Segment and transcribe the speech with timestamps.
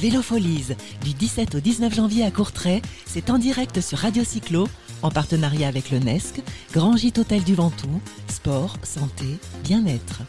[0.00, 4.68] Vélofolies, du 17 au 19 janvier à Courtrai, c'est en direct sur Radio Cyclo,
[5.02, 6.40] en partenariat avec le NESC,
[6.72, 9.24] Grand Gîte Hôtel du Ventoux, sport, santé,
[9.64, 10.20] bien-être.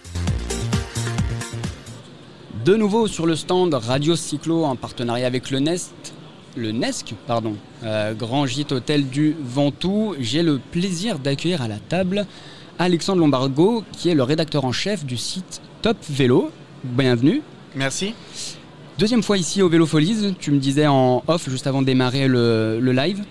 [2.65, 5.91] De nouveau sur le stand Radio Cyclo en partenariat avec le NESC,
[6.55, 11.77] le NESC, pardon, euh, Grand Gîte Hôtel du Ventoux, j'ai le plaisir d'accueillir à la
[11.77, 12.25] table
[12.79, 16.49] Alexandre Lombargo, qui est le rédacteur en chef du site Top Vélo.
[16.83, 17.43] Bienvenue.
[17.75, 18.15] Merci.
[18.99, 22.27] Deuxième fois ici au Vélo Folies, tu me disais en off juste avant de démarrer
[22.27, 23.23] le, live.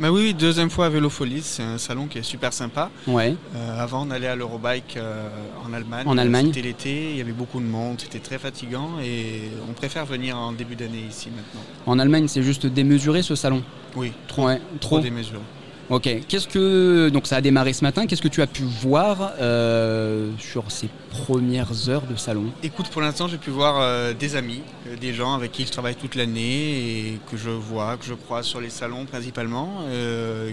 [0.00, 2.90] Bah oui, deuxième fois à Vélo Folies, c'est un salon qui est super sympa.
[3.06, 3.36] Ouais.
[3.54, 5.28] Euh, avant, on allait à l'Eurobike euh,
[5.68, 6.04] en Allemagne.
[6.08, 6.46] En Allemagne.
[6.46, 10.38] C'était l'été, il y avait beaucoup de monde, c'était très fatigant et on préfère venir
[10.38, 11.60] en début d'année ici maintenant.
[11.84, 13.62] En Allemagne, c'est juste démesuré ce salon?
[13.96, 14.48] Oui, trop,
[14.80, 15.42] trop démesuré.
[15.90, 16.08] Ok.
[16.28, 20.30] Qu'est-ce que donc ça a démarré ce matin Qu'est-ce que tu as pu voir euh,
[20.38, 22.46] sur ces premières heures de salon?
[22.62, 25.72] Écoute, pour l'instant, j'ai pu voir euh, des amis, euh, des gens avec qui je
[25.72, 29.84] travaille toute l'année et que je vois, que je croise sur les salons principalement,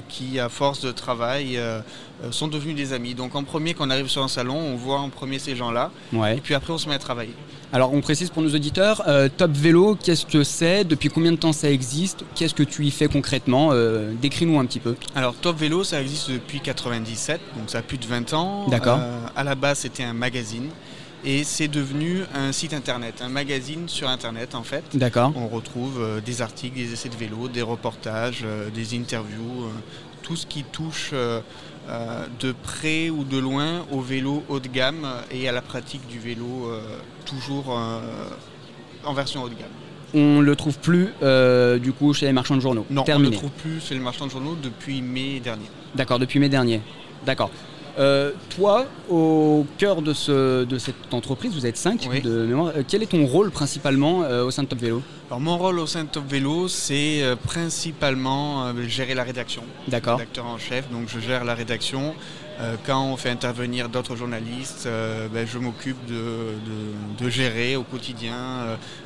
[0.09, 1.59] qui à force de travail
[2.31, 3.13] sont devenus des amis.
[3.13, 5.91] Donc en premier, quand on arrive sur un salon, on voit en premier ces gens-là,
[6.13, 6.37] ouais.
[6.37, 7.33] et puis après on se met à travailler.
[7.73, 9.03] Alors on précise pour nos auditeurs,
[9.37, 10.83] Top Vélo, qu'est-ce que c'est?
[10.83, 12.23] Depuis combien de temps ça existe?
[12.35, 13.73] Qu'est-ce que tu y fais concrètement?
[14.21, 14.95] Décris-nous un petit peu.
[15.15, 18.67] Alors Top Vélo, ça existe depuis 97, donc ça a plus de 20 ans.
[18.67, 18.99] D'accord.
[19.01, 20.69] Euh, à la base, c'était un magazine.
[21.23, 24.83] Et c'est devenu un site internet, un magazine sur internet en fait.
[24.95, 25.31] D'accord.
[25.35, 29.69] On retrouve des articles, des essais de vélo, des reportages, des interviews,
[30.23, 31.13] tout ce qui touche
[31.89, 36.07] euh, de près ou de loin au vélo haut de gamme et à la pratique
[36.07, 36.79] du vélo euh,
[37.25, 37.99] toujours euh,
[39.03, 39.71] en version haut de gamme.
[40.13, 41.09] On ne le trouve plus
[41.81, 42.85] du coup chez les marchands de journaux.
[42.89, 45.65] Non, on ne le trouve plus chez les marchands de journaux depuis mai dernier.
[45.95, 46.81] D'accord, depuis mai dernier.
[47.25, 47.51] D'accord.
[47.99, 52.73] Euh, toi, au cœur de, cette entreprise, vous êtes cinq de mémoire.
[52.75, 55.01] Euh, quel est ton rôle principalement euh, au sein de Top Vélo?
[55.29, 59.63] Alors, Mon rôle au sein de Top Vélo, c'est principalement gérer la rédaction.
[59.87, 60.17] D'accord.
[60.17, 62.13] Rédacteur en chef, donc je gère la rédaction.
[62.61, 68.35] Euh, quand on fait intervenir d'autres journalistes, euh, ben, je m'occupe de, gérer au quotidien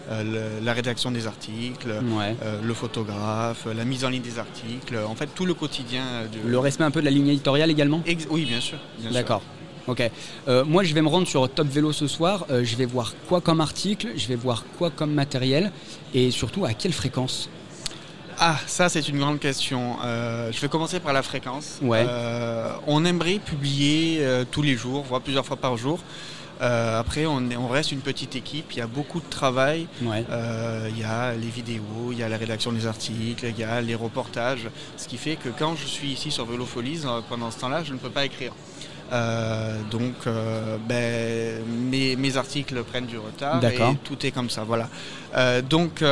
[0.10, 1.94] euh, la rédaction des articles,
[2.64, 6.04] le photographe, la mise en ligne des articles, en fait tout le quotidien.
[6.46, 8.02] Le respect un peu de la ligne éditoriale également?
[8.30, 8.78] Oui, bien sûr.
[9.12, 9.42] D'accord.
[9.88, 10.02] Ok.
[10.66, 12.46] moi, je vais me rendre sur Top Vélo ce soir.
[12.50, 15.72] je vais voir quoi comme article, je vais voir quoi comme matériel
[16.14, 17.50] et surtout à quelle fréquence?
[18.40, 19.98] Ah, ça c'est une grande question.
[20.04, 21.80] Euh, je vais commencer par la fréquence.
[21.82, 22.06] Ouais.
[22.08, 26.00] Euh, on aimerait publier euh, tous les jours, voire plusieurs fois par jour.
[26.60, 29.88] après, on, on, reste une petite équipe, il y a beaucoup de travail.
[30.02, 30.26] Ouais.
[30.90, 33.82] il y a les vidéos, il y a la rédaction des articles, il y a
[33.82, 34.68] les reportages.
[34.98, 38.00] Ce qui fait que quand je suis ici sur Vélofolies, pendant ce temps-là, je ne
[38.00, 38.54] peux pas écrire.
[39.12, 44.64] Euh, donc, euh, ben, mes, articles prennent du retard et tout est comme ça.
[44.64, 44.90] Voilà.
[45.36, 46.04] Euh, donc,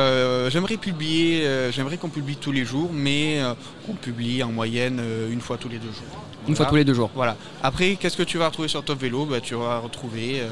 [0.50, 3.40] j'aimerais publier, j'aimerais qu'on publie tous les jours, mais
[3.88, 5.00] on publie en moyenne
[5.30, 6.22] une fois tous les deux jours.
[6.46, 7.10] Une fois tous les deux jours.
[7.14, 7.36] Voilà.
[7.62, 9.24] Après, qu'est-ce que tu vas retrouver sur Top Vélo?
[9.24, 10.42] Ben, Tu vas retrouver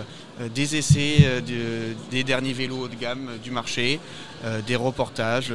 [0.55, 1.43] des essais
[2.11, 4.01] des derniers vélos haut de gamme du marché,
[4.67, 5.53] des reportages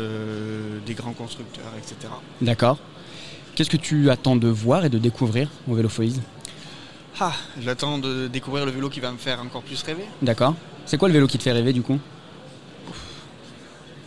[0.86, 2.14] des grands constructeurs, etc.
[2.42, 2.78] D'accord.
[3.56, 6.22] Qu'est-ce que tu attends de voir et de découvrir au Vélofolies
[7.19, 10.05] ah, j'attends de découvrir le vélo qui va me faire encore plus rêver.
[10.22, 10.55] D'accord.
[10.85, 12.00] C'est quoi le vélo qui te fait rêver du coup?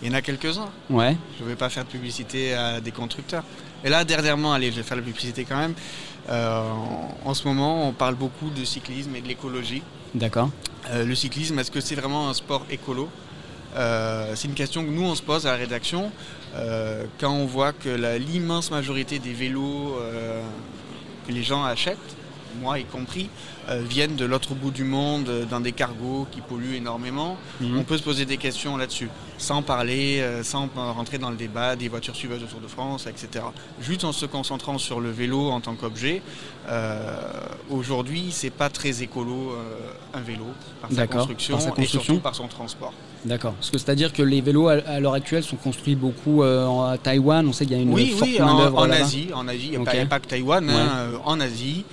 [0.03, 0.71] Il y en a quelques-uns.
[0.89, 1.17] Ouais.
[1.39, 3.45] Je ne vais pas faire de publicité à des constructeurs.
[3.85, 5.75] Et là, dernièrement, allez, je vais faire la publicité quand même.
[6.31, 6.63] Euh,
[7.25, 9.83] en, ce moment, on parle beaucoup de cyclisme et de l'écologie.
[10.15, 10.51] D'accord.
[10.91, 13.09] Euh, le cyclisme, est-ce que c'est vraiment un sport écolo?
[13.77, 16.11] Euh, C'est une question que nous, on se pose à la rédaction.
[17.19, 19.97] quand on voit que l'immense majorité des vélos
[21.27, 22.17] que les gens achètent
[22.61, 23.29] moi y compris,
[23.69, 27.37] euh, viennent de l'autre bout du monde euh, dans des cargos qui polluent énormément.
[27.61, 27.79] Mhm.
[27.79, 31.77] On peut se poser des questions là-dessus, sans parler, euh, sans rentrer dans le débat
[31.77, 33.45] des voitures suiveuses autour de France, etc.
[33.81, 36.23] Juste en se concentrant sur le vélo en tant qu'objet.
[37.69, 39.57] Aujourd'hui, c'est pas très écolo
[40.15, 40.45] un vélo
[40.81, 42.93] par sa, construction, par sa construction et surtout par son transport.
[43.25, 43.55] D'accord.
[43.61, 47.47] C'est-à-dire que les vélos à, l'heure actuelle sont construits beaucoup à Taïwan.
[47.49, 49.81] On sait qu'il y a une oui, forte oui, en, en Asie, en Asie, il
[49.81, 51.85] n'y a, pas que Taïwan, hein, en Asie,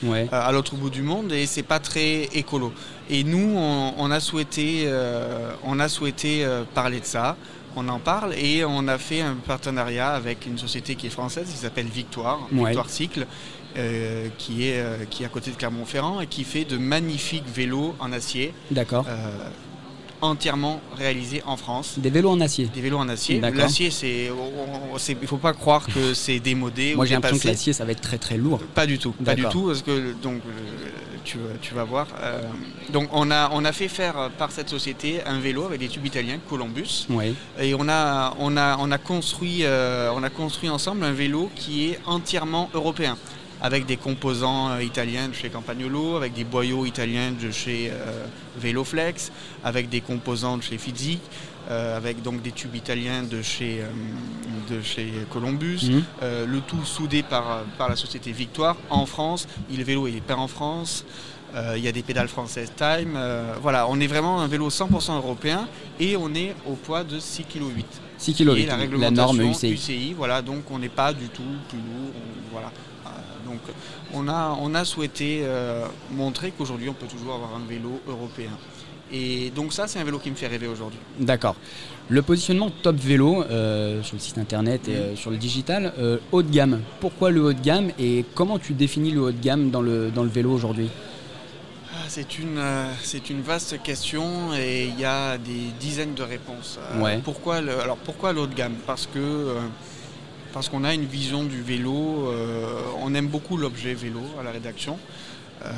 [0.48, 2.72] à l'autre bout du monde, et c'est pas très écolo.
[3.10, 7.36] Et nous, on, a souhaité, euh, on a souhaité euh, parler de ça.
[7.76, 11.48] On en parle et on a fait un partenariat avec une société qui est française,
[11.52, 13.28] qui s'appelle Victoire, Victoire Cycle,
[13.78, 17.94] euh, qui, est, qui est à côté de Clermont-Ferrand et qui fait de magnifiques vélos
[18.00, 18.54] en acier.
[18.72, 19.06] D'accord
[20.22, 21.96] entièrement réalisés en France.
[21.98, 23.40] Des vélos en acier Des vélos en acier.
[23.40, 24.30] L'acier, c'est,
[25.10, 26.96] il ne faut pas croire que c'est démodé.
[26.96, 28.60] Moi, j'ai l'impression que l'acier, ça va être très très lourd.
[28.74, 29.12] Pas du tout.
[29.24, 30.42] Pas du tout, parce que donc,
[31.28, 32.08] tu, tu vas voir.
[32.22, 32.42] Euh,
[32.90, 36.06] donc on a, on a fait faire par cette société un vélo avec des tubes
[36.06, 37.06] italiens, Columbus.
[37.10, 37.36] Oui.
[37.60, 41.50] Et on a, on a, on a, construit, euh, on a construit ensemble un vélo
[41.56, 43.18] qui est entièrement européen
[43.62, 48.26] avec des composants euh, italiens de chez Campagnolo, avec des boyaux italiens de chez euh,
[48.58, 49.32] Veloflex,
[49.64, 51.20] avec des composants de chez Fizzi,
[51.70, 53.82] euh, avec donc des tubes italiens de chez,
[54.70, 56.04] de chez Columbus, Mhm.
[56.46, 59.48] le tout soudé par, par la société Victoire en France.
[59.76, 61.04] Le vélo est peint en France.
[61.76, 63.18] Il y a des pédales françaises Time.
[63.62, 65.68] Voilà, on est vraiment un vélo 100% européen
[66.00, 67.86] et on est au poids de 6,8 kg.
[68.18, 70.14] 6 Qui kg, la la norme UCI.
[70.16, 72.12] voilà, donc on n'est pas du tout plus lourd.
[72.16, 72.72] on- voilà.
[73.48, 73.62] Donc
[74.14, 78.52] on a, on a souhaité euh, montrer qu'aujourd'hui on peut toujours avoir un vélo européen.
[79.12, 81.00] Et donc ça c'est un vélo qui me fait rêver aujourd'hui.
[81.20, 81.56] D'accord.
[82.10, 86.18] Le positionnement top vélo euh, sur le site internet et euh, sur le digital, euh,
[86.32, 86.82] haut de gamme.
[87.00, 90.10] Pourquoi le haut de gamme et comment tu définis le haut de gamme dans le,
[90.12, 90.90] dans le vélo aujourd'hui?
[91.94, 92.62] Ah, C'est une,
[93.02, 96.80] c'est une vaste question et il y a des dizaines de réponses.
[97.00, 97.20] Ouais.
[97.24, 98.76] pourquoi, le, alors pourquoi le haut de gamme?
[98.86, 99.56] Parce que
[100.54, 104.52] parce qu'on a une vision du vélo, euh, on aime beaucoup l'objet vélo à la
[104.52, 104.98] rédaction.
[105.66, 105.70] euh,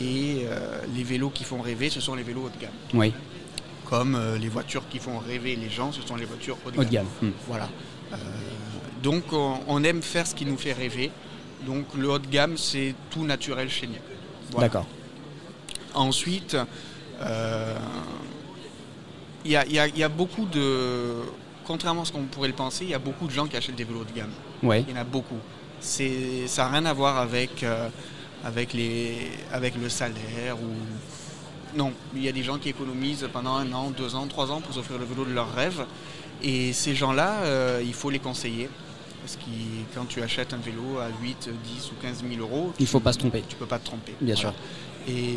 [0.00, 2.70] et euh, les vélos qui font rêver, ce sont les vélos haut de gamme.
[2.94, 3.12] Oui,
[3.88, 6.82] Comme les voitures qui font rêver les gens, ce sont les voitures haut de haut
[6.84, 6.88] gamme.
[6.88, 7.06] de gamme.
[7.30, 7.32] Hmm.
[7.48, 7.68] Voilà.
[9.02, 11.10] Donc on, aime faire ce qui nous fait rêver.
[11.66, 13.94] Donc le haut de gamme, c'est tout naturel chez nous.
[14.52, 14.68] Voilà.
[14.68, 14.86] D'accord.
[15.94, 16.56] Ensuite,
[17.20, 17.76] euh,
[19.44, 19.56] y, y
[19.94, 21.22] il y a beaucoup de.
[21.66, 23.76] Contrairement à ce qu'on pourrait le penser, il y a beaucoup de gens qui achètent
[23.76, 24.32] des vélos de gamme.
[24.62, 24.84] Ouais.
[24.86, 25.38] Il y en a beaucoup.
[25.80, 27.88] C'est, ça n'a rien à voir avec, euh,
[28.44, 29.16] avec, les,
[29.52, 31.76] avec le salaire ou.
[31.76, 34.60] Non, il y a des gens qui économisent pendant un an, deux ans, trois ans
[34.60, 35.84] pour s'offrir le vélo de leur rêve.
[36.42, 38.68] Et ces gens-là, euh, il faut les conseiller.
[39.22, 39.42] Parce que
[39.94, 43.12] quand tu achètes un vélo à 8, 10 ou 15 000 euros, Il faut pas
[43.14, 43.42] se tromper.
[43.48, 44.12] tu peux pas te tromper.
[44.20, 44.52] Bien Voilà.
[45.06, 45.36] Et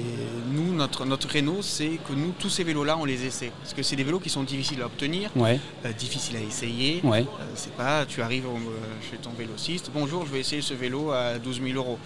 [0.53, 1.27] nous, notre, notre
[1.61, 3.51] c'est que nous, tous ces vélos-là, on les essaie.
[3.61, 7.01] Parce que c'est des vélos qui sont difficiles à obtenir, Ouais, euh, difficiles à essayer.
[7.03, 7.21] ouais.
[7.21, 10.73] Euh, c'est pas, tu arrives au- euh, chez ton vélociste, bonjour, je vais essayer ce
[10.73, 11.99] vélo à 12 000 euros.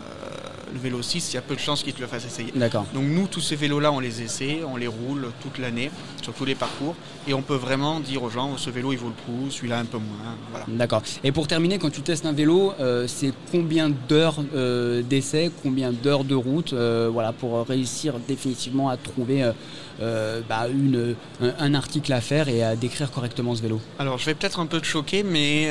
[0.00, 0.30] Euh,
[0.72, 2.52] le vélociste, il y a peu de chances qu'il te le fasse essayer.
[2.54, 2.86] D'accord.
[2.94, 5.90] Donc nous, tous ces vélos-là, on les essaie, on les roule toute l'année,
[6.22, 6.94] sur tous les parcours,
[7.26, 9.84] et on peut vraiment dire aux gens, ce vélo, il vaut le coup, celui-là un
[9.84, 10.36] peu moins.
[10.50, 10.66] Voilà.
[10.68, 11.02] D'accord.
[11.24, 15.92] Et pour terminer, quand tu testes un vélo, euh, c'est combien d'heures euh, d'essai, combien
[15.92, 19.50] d'heures de route, euh, voilà, pour réussir définitivement à trouver
[20.00, 23.80] bah, une, un, un article à faire et à décrire correctement ce vélo?
[23.98, 25.70] Alors, je vais peut-être un peu te choquer, mais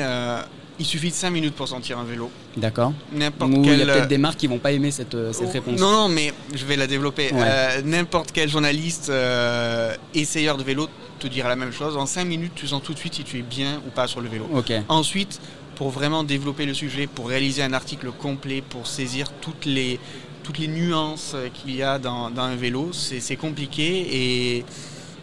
[0.78, 2.30] il suffit de 5 minutes pour sentir un vélo.
[2.56, 2.92] D'accord.
[3.12, 5.52] N'importe il y a peut-être des marques qui vont pas aimer cette, euh, cette Oh,
[5.52, 5.80] réponse.
[5.80, 7.32] Non, non, mais je vais la développer.
[7.32, 7.40] Ouais.
[7.42, 10.88] Euh, N'importe quel journaliste euh, essayeur de vélo
[11.18, 11.96] te dira la même chose.
[11.96, 14.20] En 5 minutes, tu sens tout de suite si tu es bien ou pas sur
[14.20, 14.46] le vélo.
[14.54, 14.72] Ok.
[14.88, 15.40] Ensuite,
[15.74, 19.98] pour vraiment développer le sujet, pour réaliser un article complet, pour saisir toutes les,
[20.44, 24.64] toutes les nuances euh, qu'il y a dans, dans un vélo, c'est c'est compliqué et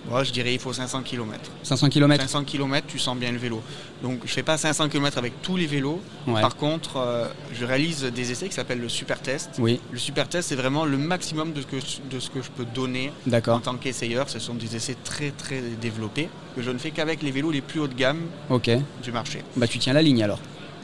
[0.10, 1.40] moi, je dirais il faut 500 km.
[1.64, 3.62] 500 km 500 km, tu sens bien le vélo.
[4.04, 6.02] Donc je fais pas 500 km avec tous les vélos.
[6.28, 6.42] Ouais.
[6.42, 9.52] Par contre, euh, je réalise des essais qui s'appellent le super test.
[9.60, 11.76] Oui, Le super test, c'est vraiment le maximum de ce que,
[12.10, 13.12] de ce que je peux donner
[13.48, 14.30] en tant qu'essayeur.
[14.30, 17.62] Ce sont des essais très très développés que je ne fais qu'avec les vélos les
[17.62, 18.22] plus haut de gamme
[19.04, 19.42] du marché.
[19.56, 20.40] Bah tu tiens la ligne alors.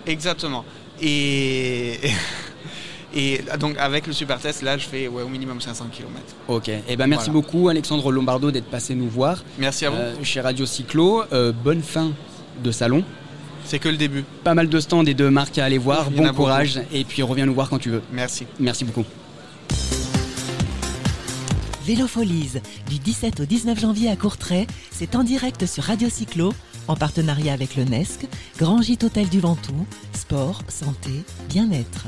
[0.07, 0.65] Exactement.
[1.01, 1.99] Et,
[3.13, 6.11] et donc avec le super test, là, je fais ouais, au minimum 500 km.
[6.47, 6.69] Ok.
[6.69, 7.41] Et ben merci Voilà.
[7.41, 9.97] beaucoup Alexandre Lombardo d'être passé nous voir Merci à vous.
[9.97, 11.23] euh, chez Radio Cyclo.
[11.33, 12.11] Euh, bonne fin
[12.63, 13.03] de salon.
[13.65, 14.23] C'est que le début.
[14.43, 16.09] Pas mal de stands et de marques à aller voir.
[16.09, 16.35] Bon beaucoup.
[16.35, 18.01] courage et puis reviens nous voir quand tu veux.
[18.11, 18.45] Merci.
[18.59, 19.05] Merci beaucoup.
[21.85, 22.53] Vélofolies,
[22.89, 26.53] du 17 au 19 janvier à Courtrai, c'est en direct sur Radio Cyclo,
[26.87, 28.27] en partenariat avec le NESC,
[28.59, 32.05] Grand Gîte Hôtel du Ventoux, sport, santé, bien-être.